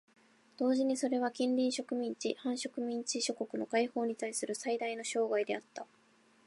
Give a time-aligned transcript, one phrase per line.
[0.57, 5.85] 同時にそれは近隣植民地・半植民地諸国の解放にたいする最大の障害であった。